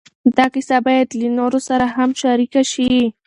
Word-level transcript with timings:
دا 0.37 0.45
کیسه 0.53 0.77
باید 0.85 1.07
له 1.19 1.27
نورو 1.37 1.59
سره 1.67 1.85
هم 1.95 2.09
شریکه 2.21 2.61
شي. 2.71 2.89